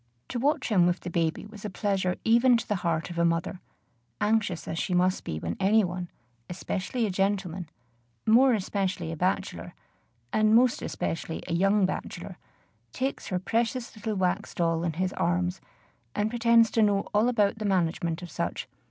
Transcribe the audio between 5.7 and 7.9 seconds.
one, especially a gentleman,